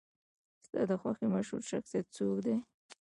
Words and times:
ستا 0.65 0.81
د 0.89 0.91
خوښې 1.01 1.27
مشهور 1.33 1.61
شخصیت 1.71 2.05
څوک 2.15 2.37
دی؟ 2.45 2.55